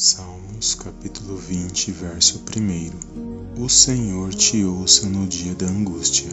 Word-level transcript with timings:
Salmos 0.00 0.76
capítulo 0.76 1.36
20, 1.36 1.90
verso 1.90 2.40
1 2.56 3.60
O 3.60 3.68
Senhor 3.68 4.32
te 4.32 4.62
ouça 4.64 5.08
no 5.08 5.26
dia 5.26 5.56
da 5.56 5.66
angústia, 5.66 6.28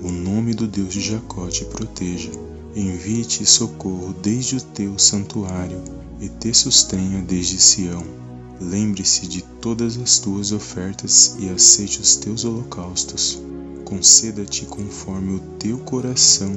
o 0.00 0.08
nome 0.08 0.54
do 0.54 0.68
Deus 0.68 0.94
de 0.94 1.00
Jacó 1.00 1.48
te 1.48 1.64
proteja, 1.64 2.30
envie-te 2.76 3.44
socorro 3.44 4.14
desde 4.22 4.58
o 4.58 4.60
teu 4.60 4.96
santuário 5.00 5.82
e 6.20 6.28
te 6.28 6.54
sustenha 6.54 7.20
desde 7.20 7.60
Sião. 7.60 8.04
Lembre-se 8.60 9.26
de 9.26 9.42
todas 9.60 9.98
as 9.98 10.20
tuas 10.20 10.52
ofertas 10.52 11.34
e 11.40 11.48
aceite 11.48 12.00
os 12.00 12.14
teus 12.14 12.44
holocaustos. 12.44 13.42
Conceda-te 13.84 14.64
conforme 14.66 15.34
o 15.34 15.40
teu 15.58 15.76
coração 15.78 16.56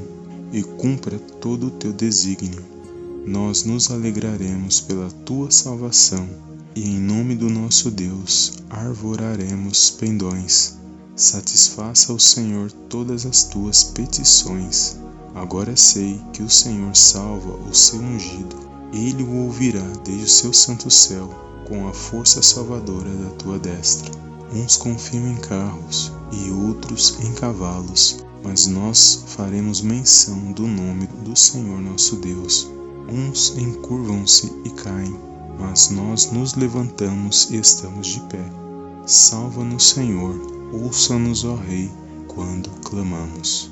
e 0.54 0.62
cumpra 0.62 1.18
todo 1.18 1.70
o 1.70 1.72
teu 1.72 1.92
desígnio. 1.92 2.81
Nós 3.26 3.64
nos 3.64 3.92
alegraremos 3.92 4.82
pela 4.82 5.08
tua 5.12 5.52
salvação 5.52 6.28
e 6.76 6.90
em 6.90 7.00
nome 7.00 7.36
do 7.36 7.52
nosso 7.52 7.92
Deus 7.92 8.54
arvoraremos 8.68 9.92
pendões. 9.92 10.76
Satisfaça 11.16 12.12
o 12.12 12.20
Senhor 12.20 12.72
todas 12.90 13.28
as 13.28 13.44
tuas 13.44 13.84
petições. 13.84 14.98
Agora 15.36 15.76
sei 15.76 16.20
que 16.34 16.42
o 16.42 16.50
Senhor 16.50 16.96
salva 16.96 17.52
o 17.70 17.76
seu 17.76 18.00
ungido. 18.00 18.56
Ele 18.92 19.22
o 19.22 19.46
ouvirá 19.46 19.86
desde 20.04 20.26
o 20.26 20.30
seu 20.30 20.54
santo 20.54 20.90
céu, 20.90 21.30
com 21.68 21.88
a 21.88 21.94
força 21.94 22.42
salvadora 22.42 23.10
da 23.10 23.30
tua 23.36 23.60
destra. 23.60 24.12
Uns 24.52 24.78
confiam 24.78 25.28
em 25.28 25.38
carros 25.38 26.12
e 26.32 26.50
outros 26.50 27.20
em 27.22 27.32
cavalos, 27.34 28.26
mas 28.44 28.66
nós 28.66 29.26
faremos 29.28 29.80
menção 29.80 30.52
do 30.54 30.68
nome 30.68 31.08
do 31.24 31.36
Senhor 31.36 31.80
nosso 31.80 32.16
Deus. 32.16 32.68
Uns 33.12 33.58
encurvam-se 33.58 34.52
e 34.64 34.70
caem 34.70 35.32
mas 35.62 35.92
nós 35.92 36.32
nos 36.32 36.56
levantamos 36.56 37.50
e 37.52 37.58
estamos 37.58 38.08
de 38.08 38.20
pé. 38.22 38.44
Salva-nos, 39.06 39.90
Senhor, 39.90 40.36
ouça-nos, 40.74 41.46
ó 41.46 41.56
Rei, 41.56 41.90
quando 42.28 42.70
clamamos. 42.82 43.72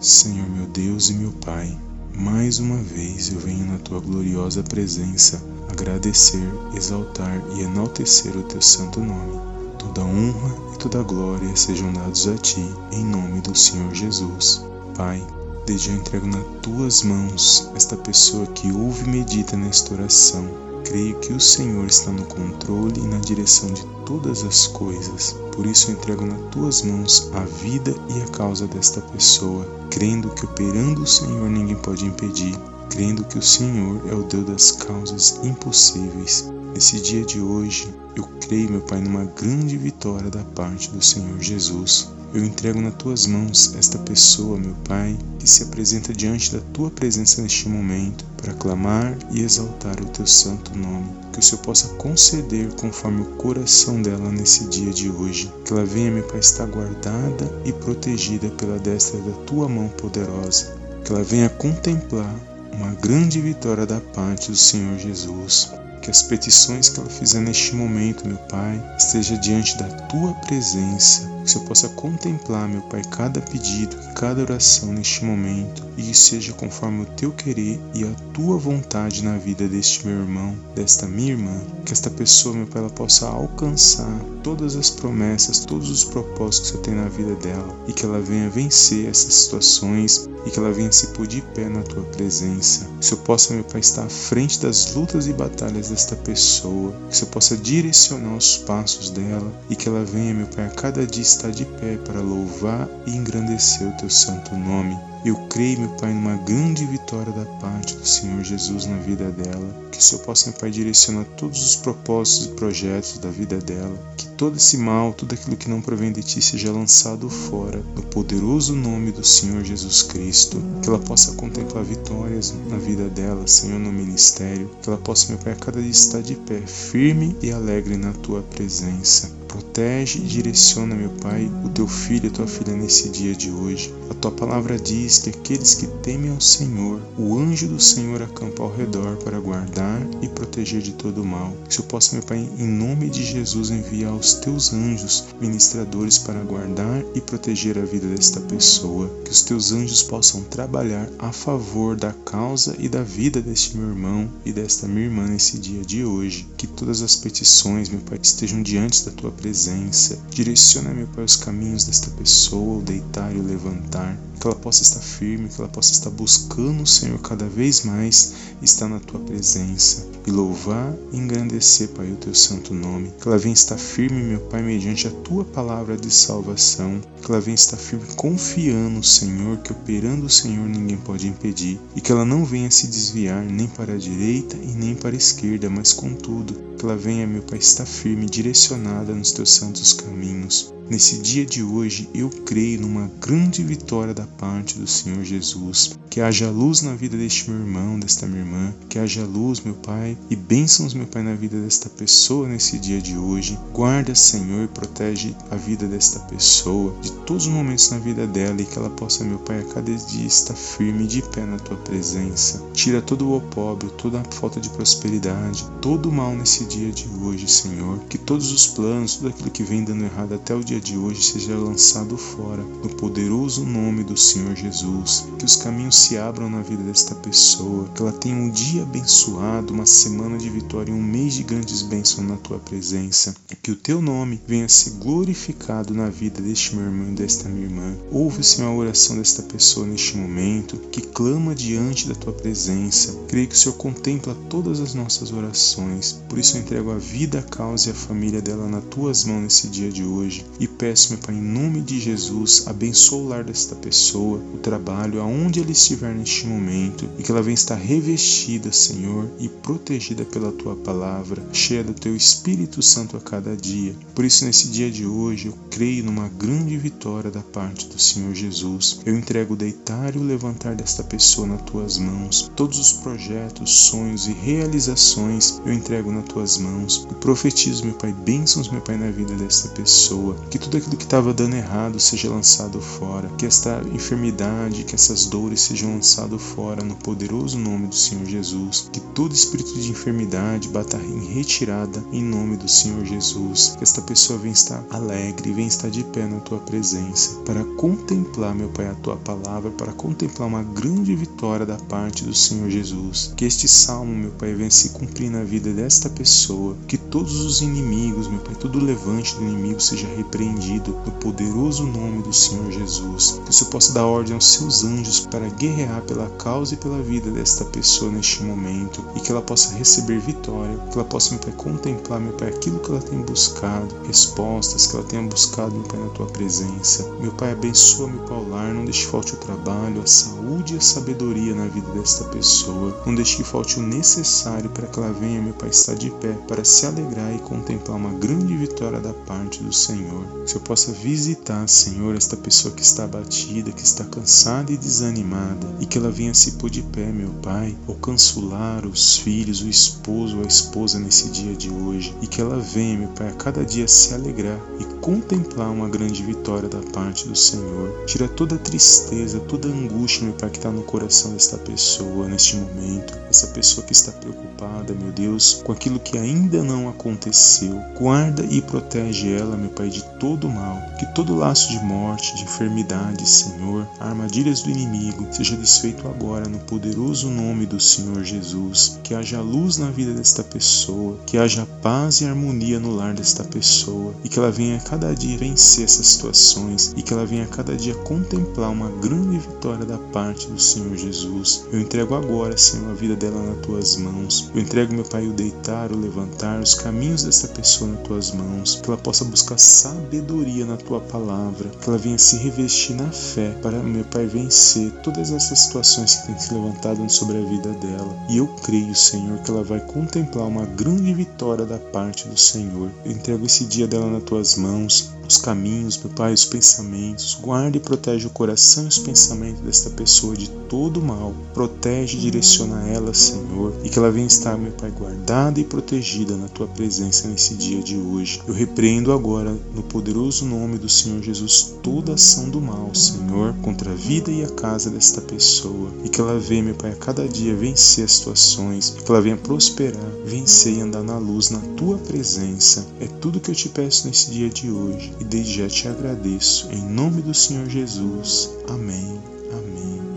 Senhor 0.00 0.48
meu 0.50 0.66
Deus 0.66 1.10
e 1.10 1.14
meu 1.14 1.32
Pai, 1.44 1.76
mais 2.16 2.58
uma 2.58 2.76
vez 2.76 3.32
eu 3.32 3.38
venho 3.38 3.66
na 3.66 3.78
tua 3.78 4.00
gloriosa 4.00 4.62
presença 4.62 5.42
agradecer, 5.68 6.48
exaltar 6.74 7.40
e 7.54 7.62
enaltecer 7.62 8.36
o 8.36 8.42
teu 8.42 8.62
santo 8.62 9.00
nome. 9.00 9.38
Toda 9.78 10.04
honra 10.04 10.56
e 10.74 10.78
toda 10.78 11.02
glória 11.02 11.54
sejam 11.54 11.92
dados 11.92 12.26
a 12.26 12.36
ti, 12.36 12.64
em 12.92 13.04
nome 13.04 13.40
do 13.40 13.56
Senhor 13.56 13.94
Jesus. 13.94 14.64
Pai, 14.96 15.24
desde 15.68 15.90
eu 15.90 15.96
entrego 15.96 16.26
nas 16.26 16.44
tuas 16.62 17.02
mãos 17.02 17.70
esta 17.74 17.94
pessoa 17.94 18.46
que 18.46 18.72
ouve 18.72 19.04
e 19.04 19.08
medita 19.10 19.54
nesta 19.54 19.92
oração 19.92 20.48
creio 20.82 21.18
que 21.20 21.34
o 21.34 21.38
Senhor 21.38 21.86
está 21.86 22.10
no 22.10 22.24
controle 22.24 22.98
e 22.98 23.06
na 23.06 23.18
direção 23.18 23.70
de 23.74 23.84
todas 24.06 24.42
as 24.44 24.66
coisas. 24.66 25.36
Por 25.54 25.66
isso 25.66 25.90
entrego 25.90 26.24
nas 26.24 26.40
tuas 26.50 26.80
mãos 26.80 27.30
a 27.34 27.40
vida 27.40 27.94
e 28.08 28.22
a 28.22 28.28
causa 28.28 28.66
desta 28.66 29.02
pessoa, 29.02 29.66
crendo 29.90 30.30
que 30.30 30.46
operando 30.46 31.02
o 31.02 31.06
Senhor 31.06 31.50
ninguém 31.50 31.76
pode 31.76 32.06
impedir, 32.06 32.56
crendo 32.90 33.24
que 33.24 33.38
o 33.38 33.42
Senhor 33.42 34.00
é 34.10 34.14
o 34.14 34.22
Deus 34.22 34.46
das 34.46 34.70
causas 34.72 35.40
impossíveis. 35.42 36.50
Nesse 36.74 37.00
dia 37.00 37.24
de 37.24 37.40
hoje, 37.40 37.92
eu 38.14 38.24
creio, 38.40 38.70
meu 38.70 38.80
Pai, 38.80 39.00
numa 39.00 39.24
grande 39.24 39.76
vitória 39.76 40.30
da 40.30 40.42
parte 40.54 40.90
do 40.90 41.02
Senhor 41.02 41.40
Jesus. 41.40 42.08
Eu 42.34 42.44
entrego 42.44 42.78
nas 42.80 42.94
tuas 42.94 43.26
mãos 43.26 43.74
esta 43.74 43.98
pessoa, 43.98 44.58
meu 44.58 44.74
Pai, 44.86 45.16
que 45.38 45.48
se 45.48 45.62
apresenta 45.62 46.12
diante 46.12 46.52
da 46.52 46.60
tua 46.74 46.90
presença 46.90 47.40
neste 47.40 47.68
momento 47.68 48.24
para 48.36 48.52
clamar 48.52 49.16
e 49.30 49.40
exaltar 49.40 49.98
o 50.00 50.06
teu 50.06 50.26
santo 50.26 50.76
nome. 50.76 51.08
Que 51.32 51.38
o 51.38 51.42
Senhor 51.42 51.62
possa 51.62 51.88
conceder 51.94 52.68
conforme 52.74 53.22
o 53.22 53.36
coração 53.36 54.02
dela 54.02 54.30
nesse 54.30 54.64
dia 54.64 54.92
de 54.92 55.10
hoje. 55.10 55.50
Que 55.64 55.72
ela 55.72 55.86
venha, 55.86 56.10
meu 56.10 56.24
Pai, 56.24 56.40
estar 56.40 56.66
guardada 56.66 57.50
e 57.64 57.72
protegida 57.72 58.48
pela 58.50 58.78
destra 58.78 59.18
da 59.20 59.32
tua 59.46 59.68
mão 59.68 59.88
poderosa. 59.88 60.76
Que 61.04 61.12
ela 61.12 61.24
venha 61.24 61.48
contemplar 61.48 62.34
uma 62.78 62.94
grande 62.94 63.40
vitória 63.40 63.84
da 63.84 64.00
parte 64.00 64.52
do 64.52 64.56
Senhor 64.56 64.96
Jesus. 64.98 65.72
Que 66.00 66.12
as 66.12 66.22
petições 66.22 66.88
que 66.88 67.00
ela 67.00 67.10
fizer 67.10 67.40
neste 67.40 67.74
momento, 67.74 68.26
meu 68.26 68.36
Pai, 68.36 68.80
esteja 68.96 69.36
diante 69.36 69.76
da 69.76 69.88
tua 70.06 70.32
presença, 70.46 71.28
que 71.44 71.56
eu 71.56 71.62
possa 71.62 71.88
contemplar, 71.88 72.68
meu 72.68 72.82
Pai, 72.82 73.02
cada 73.10 73.40
pedido, 73.40 73.96
cada 74.14 74.42
oração 74.42 74.92
neste 74.92 75.24
momento, 75.24 75.84
e 75.96 76.02
que 76.02 76.14
seja 76.14 76.52
conforme 76.52 77.02
o 77.02 77.06
teu 77.06 77.32
querer 77.32 77.80
e 77.94 78.04
a 78.04 78.10
tua 78.32 78.56
vontade 78.56 79.24
na 79.24 79.36
vida 79.38 79.66
deste 79.66 80.06
meu 80.06 80.20
irmão, 80.20 80.54
desta 80.74 81.06
minha 81.06 81.32
irmã, 81.32 81.60
que 81.84 81.92
esta 81.92 82.08
pessoa, 82.08 82.54
meu 82.54 82.68
Pai, 82.68 82.80
ela 82.80 82.90
possa 82.90 83.26
alcançar 83.26 84.20
todas 84.42 84.76
as 84.76 84.90
promessas, 84.90 85.64
todos 85.64 85.90
os 85.90 86.04
propósitos 86.04 86.70
que 86.70 86.76
você 86.76 86.82
tem 86.84 86.94
na 86.94 87.08
vida 87.08 87.34
dela, 87.34 87.76
e 87.88 87.92
que 87.92 88.06
ela 88.06 88.20
venha 88.20 88.48
vencer 88.48 89.08
essas 89.08 89.34
situações 89.34 90.28
e 90.46 90.50
que 90.50 90.58
ela 90.58 90.72
venha 90.72 90.92
se 90.92 91.08
pôr 91.08 91.26
de 91.26 91.42
pé 91.42 91.68
na 91.68 91.82
tua 91.82 92.02
presença. 92.04 92.67
Que 92.76 93.00
o 93.00 93.02
Senhor 93.02 93.20
possa, 93.22 93.54
meu 93.54 93.64
Pai, 93.64 93.80
estar 93.80 94.04
à 94.04 94.08
frente 94.08 94.60
das 94.60 94.94
lutas 94.94 95.26
e 95.26 95.32
batalhas 95.32 95.88
desta 95.88 96.16
pessoa. 96.16 96.92
Que 97.08 97.14
o 97.14 97.16
Senhor 97.16 97.30
possa 97.30 97.56
direcionar 97.56 98.36
os 98.36 98.56
passos 98.58 99.10
dela 99.10 99.50
e 99.70 99.76
que 99.76 99.88
ela 99.88 100.04
venha, 100.04 100.34
meu 100.34 100.46
Pai, 100.46 100.66
a 100.66 100.70
cada 100.70 101.06
dia 101.06 101.22
estar 101.22 101.50
de 101.50 101.64
pé 101.64 101.96
para 101.96 102.20
louvar 102.20 102.88
e 103.06 103.16
engrandecer 103.16 103.88
o 103.88 103.96
teu 103.96 104.10
santo 104.10 104.54
nome. 104.54 104.98
Eu 105.24 105.34
creio, 105.48 105.80
meu 105.80 105.88
Pai, 105.90 106.12
numa 106.12 106.36
grande 106.36 106.86
vitória 106.86 107.32
da 107.32 107.44
parte 107.58 107.96
do 107.96 108.06
Senhor 108.06 108.42
Jesus 108.44 108.86
na 108.86 108.96
vida 108.98 109.30
dela. 109.30 109.74
Que 109.90 109.98
o 109.98 110.02
Senhor 110.02 110.22
possa, 110.22 110.50
meu 110.50 110.58
Pai, 110.58 110.70
direcionar 110.70 111.24
todos 111.36 111.60
os 111.60 111.76
propósitos 111.76 112.46
e 112.46 112.50
projetos 112.50 113.18
da 113.18 113.28
vida 113.28 113.58
dela. 113.58 113.98
Que 114.16 114.26
todo 114.28 114.56
esse 114.56 114.76
mal, 114.76 115.12
tudo 115.12 115.34
aquilo 115.34 115.56
que 115.56 115.68
não 115.68 115.80
provém 115.80 116.12
de 116.12 116.22
ti 116.22 116.40
seja 116.40 116.70
lançado 116.70 117.28
fora, 117.28 117.82
no 117.96 118.02
poderoso 118.02 118.76
nome 118.76 119.10
do 119.10 119.24
Senhor 119.24 119.64
Jesus 119.64 120.02
Cristo. 120.02 120.62
Que 120.82 120.88
ela 120.88 121.00
possa 121.00 121.32
contemplar 121.32 121.84
vitórias 121.84 122.54
na 122.68 122.76
vida 122.76 123.08
dela, 123.08 123.46
Senhor, 123.46 123.80
no 123.80 123.92
ministério. 123.92 124.70
Que 124.80 124.88
ela 124.88 124.98
possa, 124.98 125.32
meu 125.32 125.38
Pai, 125.38 125.52
a 125.52 125.56
cada 125.56 125.82
dia 125.82 125.90
estar 125.90 126.22
de 126.22 126.36
pé, 126.36 126.60
firme 126.60 127.36
e 127.42 127.50
alegre 127.50 127.96
na 127.96 128.12
tua 128.12 128.42
presença. 128.42 129.37
Protege 129.48 130.18
e 130.18 130.22
direciona, 130.22 130.94
meu 130.94 131.08
Pai, 131.08 131.50
o 131.64 131.70
teu 131.70 131.88
filho 131.88 132.26
e 132.26 132.30
tua 132.30 132.46
filha 132.46 132.76
nesse 132.76 133.08
dia 133.08 133.34
de 133.34 133.50
hoje. 133.50 133.92
A 134.10 134.14
tua 134.14 134.30
palavra 134.30 134.78
diz 134.78 135.18
que 135.18 135.30
aqueles 135.30 135.74
que 135.74 135.86
temem 135.86 136.30
ao 136.30 136.40
Senhor, 136.40 137.00
o 137.16 137.38
anjo 137.38 137.66
do 137.66 137.80
Senhor 137.80 138.22
acampa 138.22 138.62
ao 138.62 138.74
redor 138.74 139.16
para 139.16 139.40
guardar 139.40 140.00
e 140.22 140.28
proteger 140.28 140.82
de 140.82 140.92
todo 140.92 141.24
mal. 141.24 141.56
Que 141.68 141.80
eu 141.80 141.84
possa, 141.84 142.14
meu 142.14 142.22
Pai, 142.22 142.46
em 142.58 142.66
nome 142.66 143.08
de 143.08 143.24
Jesus, 143.24 143.70
enviar 143.70 144.14
os 144.14 144.34
teus 144.34 144.72
anjos 144.72 145.24
ministradores 145.40 146.18
para 146.18 146.40
guardar 146.40 147.02
e 147.14 147.20
proteger 147.20 147.78
a 147.78 147.84
vida 147.84 148.06
desta 148.06 148.40
pessoa. 148.40 149.08
Que 149.24 149.30
os 149.30 149.42
teus 149.42 149.72
anjos 149.72 150.02
possam 150.02 150.42
trabalhar 150.42 151.08
a 151.18 151.32
favor 151.32 151.96
da 151.96 152.12
causa 152.12 152.76
e 152.78 152.88
da 152.88 153.02
vida 153.02 153.40
deste 153.40 153.76
meu 153.76 153.88
irmão 153.88 154.28
e 154.44 154.52
desta 154.52 154.86
minha 154.86 155.06
irmã 155.06 155.26
nesse 155.26 155.58
dia 155.58 155.82
de 155.82 156.04
hoje. 156.04 156.46
Que 156.56 156.66
todas 156.66 157.00
as 157.00 157.16
petições, 157.16 157.88
meu 157.88 158.00
Pai, 158.00 158.18
estejam 158.22 158.62
diante 158.62 159.04
da 159.06 159.12
tua 159.12 159.30
presença. 159.38 160.18
Direciona, 160.30 160.90
meu 160.90 161.06
Pai, 161.06 161.24
os 161.24 161.36
caminhos 161.36 161.84
desta 161.84 162.10
pessoa, 162.10 162.78
o 162.78 162.82
deitar 162.82 163.34
e 163.34 163.38
o 163.38 163.42
levantar. 163.42 164.16
Que 164.40 164.46
ela 164.46 164.56
possa 164.56 164.82
estar 164.82 165.00
firme, 165.00 165.48
que 165.48 165.60
ela 165.60 165.68
possa 165.68 165.92
estar 165.92 166.10
buscando 166.10 166.82
o 166.82 166.86
Senhor 166.86 167.18
cada 167.20 167.46
vez 167.46 167.82
mais, 167.82 168.34
estar 168.62 168.88
na 168.88 169.00
tua 169.00 169.20
presença 169.20 170.06
e 170.26 170.30
louvar 170.30 170.94
e 171.12 171.16
engrandecer, 171.16 171.88
Pai, 171.88 172.12
o 172.12 172.16
teu 172.16 172.34
santo 172.34 172.74
nome. 172.74 173.10
Que 173.20 173.26
ela 173.26 173.38
venha 173.38 173.54
estar 173.54 173.78
firme, 173.78 174.22
meu 174.22 174.40
Pai, 174.40 174.62
mediante 174.62 175.08
a 175.08 175.10
tua 175.10 175.44
palavra 175.44 175.96
de 175.96 176.10
salvação. 176.10 177.00
Que 177.22 177.30
ela 177.30 177.40
venha 177.40 177.54
estar 177.54 177.76
firme, 177.76 178.04
confiando, 178.14 179.02
Senhor, 179.02 179.56
que 179.58 179.72
operando 179.72 180.26
o 180.26 180.30
Senhor 180.30 180.68
ninguém 180.68 180.98
pode 180.98 181.26
impedir. 181.26 181.80
E 181.96 182.00
que 182.00 182.12
ela 182.12 182.24
não 182.24 182.44
venha 182.44 182.70
se 182.70 182.86
desviar 182.86 183.42
nem 183.42 183.66
para 183.66 183.94
a 183.94 183.98
direita 183.98 184.56
e 184.56 184.72
nem 184.72 184.94
para 184.94 185.14
a 185.14 185.18
esquerda, 185.18 185.70
mas 185.70 185.92
contudo, 185.92 186.54
que 186.78 186.84
ela 186.84 186.96
venha, 186.96 187.26
meu 187.26 187.42
Pai, 187.42 187.58
estar 187.58 187.86
firme, 187.86 188.26
direcionada 188.26 189.12
nos 189.14 189.32
teus 189.32 189.52
santos 189.52 189.92
caminhos. 189.92 190.72
Nesse 190.88 191.18
dia 191.18 191.44
de 191.44 191.62
hoje, 191.62 192.08
eu 192.14 192.30
creio 192.46 192.80
numa 192.82 193.10
grande 193.20 193.62
vitória 193.62 194.14
da 194.14 194.26
parte 194.28 194.78
do 194.78 194.86
Senhor 194.86 195.24
Jesus. 195.24 195.98
Que 196.10 196.20
haja 196.20 196.50
luz 196.50 196.82
na 196.82 196.94
vida 196.94 197.16
deste 197.16 197.50
meu 197.50 197.60
irmão, 197.60 197.98
desta 197.98 198.26
minha 198.26 198.40
irmã. 198.40 198.74
Que 198.88 198.98
haja 198.98 199.24
luz, 199.24 199.60
meu 199.60 199.74
Pai, 199.74 200.16
e 200.30 200.36
bênçãos, 200.36 200.94
meu 200.94 201.06
Pai, 201.06 201.22
na 201.22 201.34
vida 201.34 201.60
desta 201.60 201.88
pessoa 201.88 202.48
nesse 202.48 202.78
dia 202.78 203.00
de 203.00 203.16
hoje. 203.16 203.58
Guarda, 203.72 204.14
Senhor, 204.14 204.64
e 204.64 204.68
protege 204.68 205.34
a 205.50 205.56
vida 205.56 205.86
desta 205.86 206.20
pessoa, 206.20 206.94
de 207.00 207.12
todos 207.12 207.46
os 207.46 207.52
momentos 207.52 207.90
na 207.90 207.98
vida 207.98 208.26
dela, 208.26 208.60
e 208.60 208.64
que 208.64 208.78
ela 208.78 208.90
possa, 208.90 209.24
meu 209.24 209.38
Pai, 209.38 209.60
a 209.60 209.64
cada 209.64 209.94
dia 209.94 210.26
estar 210.26 210.54
firme 210.54 211.06
de 211.06 211.22
pé 211.22 211.44
na 211.44 211.58
tua 211.58 211.76
presença. 211.76 212.62
Tira 212.72 213.00
todo 213.00 213.28
o 213.28 213.36
opróbrio, 213.36 213.90
toda 213.90 214.20
a 214.20 214.24
falta 214.24 214.60
de 214.60 214.70
prosperidade, 214.70 215.64
todo 215.80 216.08
o 216.08 216.12
mal 216.12 216.34
nesse 216.34 216.64
dia 216.64 216.90
de 216.90 217.08
hoje, 217.22 217.48
Senhor. 217.48 217.98
Que 218.08 218.18
todos 218.18 218.50
os 218.50 218.66
planos, 218.66 219.16
tudo 219.16 219.28
aquilo 219.28 219.50
que 219.50 219.62
vem 219.62 219.84
dando 219.84 220.04
errado 220.04 220.34
até 220.34 220.54
o 220.54 220.64
dia 220.64 220.80
de 220.80 220.96
hoje 220.96 221.22
seja 221.22 221.56
lançado 221.56 222.16
fora, 222.16 222.62
no 222.62 222.88
poderoso 222.88 223.64
nome 223.64 224.02
do 224.02 224.16
Senhor 224.18 224.54
Jesus. 224.54 225.26
Que 225.38 225.44
os 225.44 225.56
caminhos 225.56 225.96
se 225.96 226.18
abram 226.18 226.50
na 226.50 226.62
vida 226.62 226.82
desta 226.82 227.14
pessoa, 227.14 227.88
que 227.94 228.02
ela 228.02 228.12
tenha 228.12 228.36
um 228.36 228.50
dia 228.50 228.82
abençoado, 228.82 229.72
uma 229.72 229.86
semana 229.86 230.38
de 230.38 230.50
vitória, 230.50 230.92
um 230.92 231.02
mês 231.02 231.34
de 231.34 231.42
grandes 231.42 231.82
bênçãos 231.82 232.26
na 232.26 232.36
tua 232.36 232.58
presença. 232.58 233.34
Que 233.62 233.70
o 233.70 233.76
teu 233.76 234.00
nome 234.00 234.40
venha 234.46 234.66
a 234.66 234.68
ser 234.68 234.90
glorificado 234.92 235.94
na 235.94 236.08
vida 236.08 236.40
deste 236.40 236.74
meu 236.74 236.86
irmão 236.86 237.12
e 237.12 237.14
desta 237.14 237.48
minha 237.48 237.64
irmã. 237.64 237.96
Ouve, 238.10 238.42
Senhor, 238.42 238.68
a 238.68 238.74
oração 238.74 239.16
desta 239.16 239.42
pessoa 239.42 239.86
neste 239.86 240.16
momento, 240.16 240.76
que 240.90 241.00
clama 241.00 241.54
diante 241.54 242.08
da 242.08 242.14
tua 242.14 242.32
presença. 242.32 243.14
Creio 243.28 243.48
que 243.48 243.54
o 243.54 243.58
Senhor 243.58 243.74
contempla 243.76 244.34
todas 244.48 244.80
as 244.80 244.94
nossas 244.94 245.32
orações. 245.32 246.20
Por 246.28 246.38
isso 246.38 246.56
eu 246.56 246.62
entrego 246.62 246.90
a 246.90 246.98
vida, 246.98 247.40
a 247.40 247.42
causa 247.42 247.88
e 247.88 247.92
a 247.92 247.94
família 247.94 248.40
dela 248.40 248.68
nas 248.68 248.84
tuas 248.84 249.24
mãos 249.24 249.42
nesse 249.42 249.68
dia 249.68 249.90
de 249.90 250.04
hoje. 250.04 250.44
E 250.58 250.66
peço, 250.66 251.12
meu 251.12 251.18
Pai, 251.22 251.34
em 251.34 251.42
nome 251.42 251.80
de 251.82 252.00
Jesus, 252.00 252.64
abençoa 252.66 253.18
o 253.18 253.28
lar 253.28 253.44
desta 253.44 253.74
pessoa, 253.74 254.07
o 254.16 254.58
trabalho, 254.62 255.20
aonde 255.20 255.60
ela 255.60 255.70
estiver 255.70 256.14
neste 256.14 256.46
momento, 256.46 257.08
e 257.18 257.22
que 257.22 257.30
ela 257.30 257.42
venha 257.42 257.54
estar 257.54 257.74
revestida, 257.74 258.72
Senhor, 258.72 259.28
e 259.38 259.48
protegida 259.48 260.24
pela 260.24 260.52
tua 260.52 260.76
palavra, 260.76 261.42
cheia 261.52 261.84
do 261.84 261.94
teu 261.94 262.14
Espírito 262.14 262.82
Santo 262.82 263.16
a 263.16 263.20
cada 263.20 263.56
dia. 263.56 263.94
Por 264.14 264.24
isso, 264.24 264.44
nesse 264.44 264.68
dia 264.68 264.90
de 264.90 265.06
hoje, 265.06 265.48
eu 265.48 265.54
creio 265.70 266.04
numa 266.04 266.28
grande 266.28 266.76
vitória 266.76 267.30
da 267.30 267.40
parte 267.40 267.86
do 267.86 267.98
Senhor 267.98 268.34
Jesus. 268.34 269.00
Eu 269.04 269.16
entrego 269.16 269.54
o 269.54 269.56
deitar 269.56 270.14
e 270.14 270.18
o 270.18 270.22
levantar 270.22 270.74
desta 270.74 271.02
pessoa 271.02 271.46
nas 271.46 271.62
tuas 271.62 271.98
mãos. 271.98 272.50
Todos 272.56 272.78
os 272.78 272.92
projetos, 272.92 273.70
sonhos 273.70 274.26
e 274.26 274.32
realizações 274.32 275.60
eu 275.64 275.72
entrego 275.72 276.10
nas 276.10 276.24
tuas 276.24 276.58
mãos. 276.58 277.06
E 277.10 277.14
profetizo, 277.14 277.84
meu 277.84 277.94
Pai, 277.94 278.12
bênçãos, 278.12 278.68
meu 278.68 278.80
Pai, 278.80 278.96
na 278.96 279.10
vida 279.10 279.34
desta 279.34 279.68
pessoa. 279.70 280.36
Que 280.50 280.58
tudo 280.58 280.76
aquilo 280.76 280.96
que 280.96 281.04
estava 281.04 281.32
dando 281.32 281.56
errado 281.56 281.98
seja 281.98 282.30
lançado 282.30 282.80
fora. 282.80 283.28
Que 283.36 283.46
esta 283.46 283.82
enfermidade, 283.98 284.84
que 284.84 284.94
essas 284.94 285.26
dores 285.26 285.60
sejam 285.60 285.94
lançadas 285.94 286.40
fora 286.40 286.82
no 286.82 286.94
poderoso 286.94 287.58
nome 287.58 287.88
do 287.88 287.94
Senhor 287.94 288.24
Jesus. 288.24 288.88
Que 288.92 289.00
todo 289.00 289.34
espírito 289.34 289.74
de 289.74 289.90
enfermidade 289.90 290.68
bata 290.68 290.96
em 290.96 291.34
retirada 291.34 292.02
em 292.12 292.22
nome 292.22 292.56
do 292.56 292.68
Senhor 292.68 293.04
Jesus. 293.04 293.74
Que 293.76 293.82
esta 293.82 294.00
pessoa 294.00 294.38
venha 294.38 294.52
estar 294.52 294.84
alegre, 294.90 295.52
venha 295.52 295.68
estar 295.68 295.90
de 295.90 296.04
pé 296.04 296.26
na 296.26 296.38
tua 296.40 296.58
presença 296.58 297.40
para 297.44 297.64
contemplar, 297.76 298.54
meu 298.54 298.68
Pai, 298.68 298.86
a 298.86 298.94
tua 298.94 299.16
palavra, 299.16 299.70
para 299.70 299.92
contemplar 299.92 300.48
uma 300.48 300.62
grande 300.62 301.14
vitória 301.14 301.66
da 301.66 301.76
parte 301.76 302.24
do 302.24 302.34
Senhor 302.34 302.70
Jesus. 302.70 303.32
Que 303.36 303.44
este 303.44 303.66
salmo, 303.66 304.14
meu 304.14 304.30
Pai, 304.30 304.54
venha 304.54 304.70
se 304.70 304.90
cumprir 304.90 305.30
na 305.30 305.42
vida 305.42 305.72
desta 305.72 306.08
pessoa. 306.08 306.76
Que 306.86 306.96
todos 306.96 307.40
os 307.40 307.60
inimigos, 307.60 308.28
meu 308.28 308.40
Pai, 308.40 308.54
todo 308.54 308.78
levante 308.78 309.34
do 309.34 309.42
inimigo 309.42 309.80
seja 309.80 310.06
repreendido 310.16 310.96
no 311.04 311.12
poderoso 311.12 311.84
nome 311.84 312.22
do 312.22 312.32
Senhor 312.32 312.70
Jesus. 312.70 313.40
Que 313.44 313.50
o 313.50 313.52
Senhor 313.52 313.70
possa 313.70 313.87
dar 313.92 314.06
ordem 314.06 314.34
aos 314.34 314.52
seus 314.52 314.84
anjos 314.84 315.20
para 315.20 315.48
guerrear 315.48 316.02
pela 316.02 316.28
causa 316.30 316.74
e 316.74 316.76
pela 316.76 317.02
vida 317.02 317.30
desta 317.30 317.64
pessoa 317.64 318.10
neste 318.10 318.42
momento 318.42 319.04
e 319.14 319.20
que 319.20 319.30
ela 319.30 319.42
possa 319.42 319.74
receber 319.74 320.18
vitória, 320.20 320.78
que 320.90 320.98
ela 320.98 321.04
possa, 321.04 321.30
meu 321.30 321.40
Pai, 321.40 321.52
contemplar, 321.56 322.20
meu 322.20 322.32
Pai, 322.34 322.48
aquilo 322.48 322.78
que 322.78 322.90
ela 322.90 323.00
tem 323.00 323.20
buscado, 323.20 323.94
respostas 324.06 324.86
que 324.86 324.96
ela 324.96 325.04
tenha 325.04 325.22
buscado, 325.22 325.74
meu 325.74 325.84
Pai, 325.84 325.98
na 325.98 326.08
tua 326.10 326.26
presença. 326.26 327.08
Meu 327.20 327.32
Pai, 327.32 327.52
abençoa, 327.52 328.08
meu 328.08 328.22
Pai, 328.24 328.38
o 328.38 328.48
lar, 328.48 328.74
não 328.74 328.84
deixe 328.84 329.06
falte 329.06 329.34
o 329.34 329.38
trabalho, 329.38 330.02
a 330.02 330.06
saúde 330.06 330.74
e 330.74 330.76
a 330.76 330.80
sabedoria 330.80 331.54
na 331.54 331.66
vida 331.66 331.90
desta 331.92 332.24
pessoa. 332.24 332.96
Não 333.06 333.14
deixe 333.14 333.36
que 333.36 333.44
falte 333.44 333.78
o 333.78 333.82
necessário 333.82 334.70
para 334.70 334.86
que 334.86 334.98
ela 334.98 335.12
venha, 335.12 335.40
meu 335.40 335.54
Pai, 335.54 335.70
estar 335.70 335.94
de 335.94 336.10
pé, 336.10 336.32
para 336.46 336.64
se 336.64 336.86
alegrar 336.86 337.34
e 337.34 337.38
contemplar 337.38 337.96
uma 337.96 338.12
grande 338.12 338.56
vitória 338.56 339.00
da 339.00 339.12
parte 339.12 339.62
do 339.62 339.72
Senhor. 339.72 340.24
Que 340.46 340.56
eu 340.56 340.60
possa 340.60 340.92
visitar, 340.92 341.66
Senhor, 341.68 342.14
esta 342.14 342.36
pessoa 342.36 342.74
que 342.74 342.82
está 342.82 343.04
abatida, 343.04 343.72
que 343.78 343.84
está 343.84 344.04
cansada 344.04 344.72
e 344.72 344.76
desanimada, 344.76 345.66
e 345.80 345.86
que 345.86 345.96
ela 345.96 346.10
venha 346.10 346.34
se 346.34 346.52
pôr 346.52 346.68
de 346.68 346.82
pé, 346.82 347.06
meu 347.06 347.30
Pai, 347.40 347.76
alcançar 347.86 348.40
o 348.40 348.48
lar, 348.48 348.84
os 348.84 349.16
filhos, 349.18 349.62
o 349.62 349.68
esposo 349.68 350.38
ou 350.38 350.44
a 350.44 350.46
esposa 350.46 350.98
nesse 350.98 351.30
dia 351.30 351.54
de 351.54 351.70
hoje, 351.70 352.12
e 352.20 352.26
que 352.26 352.40
ela 352.40 352.58
venha, 352.58 352.98
meu 352.98 353.08
Pai, 353.10 353.28
a 353.28 353.34
cada 353.34 353.64
dia 353.64 353.86
se 353.86 354.12
alegrar 354.12 354.58
e 354.80 354.97
contemplar 355.08 355.70
uma 355.70 355.88
grande 355.88 356.22
vitória 356.22 356.68
da 356.68 356.82
parte 356.92 357.26
do 357.26 357.34
Senhor. 357.34 358.04
Tira 358.04 358.28
toda 358.28 358.56
a 358.56 358.58
tristeza, 358.58 359.40
toda 359.40 359.66
a 359.66 359.70
angústia, 359.70 360.24
meu 360.24 360.34
Pai, 360.34 360.50
que 360.50 360.58
está 360.58 360.70
no 360.70 360.82
coração 360.82 361.32
desta 361.32 361.56
pessoa 361.56 362.28
neste 362.28 362.56
momento. 362.56 363.16
Essa 363.30 363.46
pessoa 363.46 363.86
que 363.86 363.94
está 363.94 364.12
preocupada, 364.12 364.92
meu 364.92 365.10
Deus, 365.10 365.62
com 365.64 365.72
aquilo 365.72 365.98
que 365.98 366.18
ainda 366.18 366.62
não 366.62 366.90
aconteceu. 366.90 367.80
Guarda 367.98 368.44
e 368.50 368.60
protege 368.60 369.32
ela, 369.32 369.56
meu 369.56 369.70
Pai, 369.70 369.88
de 369.88 370.04
todo 370.20 370.46
mal. 370.46 370.78
Que 370.98 371.06
todo 371.14 371.34
laço 371.34 371.70
de 371.70 371.82
morte, 371.82 372.36
de 372.36 372.42
enfermidade, 372.42 373.26
Senhor, 373.26 373.88
armadilhas 373.98 374.60
do 374.60 374.68
inimigo, 374.68 375.26
seja 375.32 375.56
desfeito 375.56 376.06
agora 376.06 376.46
no 376.46 376.58
poderoso 376.58 377.30
nome 377.30 377.64
do 377.64 377.80
Senhor 377.80 378.22
Jesus. 378.22 379.00
Que 379.02 379.14
haja 379.14 379.40
luz 379.40 379.78
na 379.78 379.90
vida 379.90 380.12
desta 380.12 380.44
pessoa, 380.44 381.18
que 381.24 381.38
haja 381.38 381.66
paz 381.80 382.20
e 382.20 382.26
harmonia 382.26 382.78
no 382.78 382.94
lar 382.94 383.14
desta 383.14 383.42
pessoa 383.42 384.12
e 384.22 384.28
que 384.28 384.38
ela 384.38 384.50
venha 384.50 384.76
a 384.76 384.97
cada 384.98 385.14
dia 385.14 385.38
vencer 385.38 385.84
essas 385.84 386.08
situações 386.08 386.92
e 386.96 387.02
que 387.02 387.12
ela 387.12 387.24
venha 387.24 387.46
cada 387.46 387.76
dia 387.76 387.94
contemplar 387.94 388.70
uma 388.70 388.90
grande 388.90 389.38
vitória 389.38 389.86
da 389.86 389.96
parte 389.96 390.48
do 390.48 390.60
Senhor 390.60 390.96
Jesus. 390.96 391.64
Eu 391.72 391.80
entrego 391.80 392.16
agora, 392.16 392.58
Senhor, 392.58 392.90
a 392.90 392.94
vida 392.94 393.14
dela 393.14 393.40
nas 393.40 393.64
tuas 393.64 393.96
mãos. 393.96 394.50
Eu 394.52 394.60
entrego, 394.60 394.92
meu 394.92 395.04
Pai, 395.04 395.28
o 395.28 395.32
deitar, 395.32 395.92
o 395.92 395.96
levantar, 395.96 396.60
os 396.60 396.74
caminhos 396.74 397.22
dessa 397.22 397.46
pessoa 397.46 397.92
nas 397.92 398.00
tuas 398.00 398.32
mãos, 398.32 398.80
que 398.82 398.90
ela 398.90 398.98
possa 398.98 399.24
buscar 399.24 399.56
sabedoria 399.56 400.66
na 400.66 400.76
tua 400.76 401.00
palavra, 401.00 401.68
que 401.80 401.88
ela 401.88 401.98
venha 401.98 402.18
se 402.18 402.36
revestir 402.36 402.94
na 402.96 403.10
fé 403.12 403.50
para, 403.62 403.78
meu 403.78 404.04
Pai, 404.04 404.26
vencer 404.26 404.90
todas 405.04 405.30
essas 405.30 405.60
situações 405.60 406.16
que 406.16 406.26
têm 406.26 406.38
se 406.40 406.52
levantado 406.52 407.08
sobre 407.08 407.36
a 407.36 407.42
vida 407.42 407.70
dela. 407.74 408.26
E 408.28 408.38
eu 408.38 408.48
creio, 408.64 408.94
Senhor, 408.96 409.38
que 409.38 409.50
ela 409.50 409.62
vai 409.62 409.78
contemplar 409.78 410.48
uma 410.48 410.66
grande 410.66 411.14
vitória 411.14 411.64
da 411.64 411.78
parte 411.78 412.26
do 412.26 412.36
Senhor. 412.36 412.90
Eu 413.04 413.12
entrego 413.12 413.46
esse 413.46 413.64
dia 413.64 413.86
dela 413.86 414.10
nas 414.10 414.24
tuas 414.24 414.56
mãos 414.56 414.87
os 415.28 415.36
caminhos, 415.36 415.98
meu 415.98 416.08
Pai, 416.08 416.32
os 416.32 416.44
pensamentos. 416.44 417.38
Guarda 417.40 417.76
e 417.76 417.80
protege 417.80 418.26
o 418.26 418.30
coração 418.30 418.84
e 418.84 418.88
os 418.88 418.98
pensamentos 418.98 419.60
desta 419.60 419.90
pessoa 419.90 420.34
de 420.34 420.48
todo 420.68 421.02
mal. 421.02 421.34
Protege 421.52 422.16
e 422.16 422.20
direciona 422.20 422.88
ela, 422.88 423.12
Senhor, 423.12 423.74
e 423.84 423.88
que 423.88 423.98
ela 423.98 424.10
venha 424.10 424.26
estar, 424.26 424.56
meu 424.56 424.72
Pai, 424.72 424.90
guardada 424.90 425.60
e 425.60 425.64
protegida 425.64 426.36
na 426.36 426.48
tua 426.48 426.66
presença 426.66 427.28
nesse 427.28 427.54
dia 427.54 427.82
de 427.82 427.96
hoje. 427.96 428.40
Eu 428.48 428.54
repreendo 428.54 429.12
agora, 429.12 429.54
no 429.74 429.82
poderoso 429.82 430.46
nome 430.46 430.78
do 430.78 430.88
Senhor 430.88 431.22
Jesus, 431.22 431.74
toda 431.82 432.14
ação 432.14 432.48
do 432.48 432.60
mal, 432.60 432.94
Senhor, 432.94 433.54
contra 433.62 433.92
a 433.92 433.94
vida 433.94 434.30
e 434.30 434.42
a 434.42 434.48
casa 434.48 434.90
desta 434.90 435.20
pessoa. 435.20 435.90
E 436.04 436.08
que 436.08 436.20
ela 436.20 436.38
venha, 436.38 436.62
meu 436.62 436.74
Pai, 436.74 436.92
a 436.92 436.96
cada 436.96 437.28
dia 437.28 437.54
vencer 437.54 438.04
as 438.04 438.12
situações, 438.12 438.96
que 439.04 439.10
ela 439.10 439.20
venha 439.20 439.36
prosperar, 439.36 440.10
vencer 440.24 440.74
e 440.74 440.80
andar 440.80 441.02
na 441.02 441.18
luz 441.18 441.50
na 441.50 441.60
tua 441.76 441.98
presença. 441.98 442.86
É 443.00 443.06
tudo 443.06 443.40
que 443.40 443.50
eu 443.50 443.54
te 443.54 443.68
peço 443.68 444.06
nesse 444.06 444.30
dia 444.30 444.48
hoje 444.70 445.12
e 445.20 445.24
desde 445.24 445.62
já 445.62 445.68
te 445.68 445.88
agradeço. 445.88 446.68
Em 446.70 446.82
nome 446.82 447.22
do 447.22 447.34
Senhor 447.34 447.68
Jesus. 447.68 448.50
Amém. 448.68 449.20
Amém. 449.52 450.07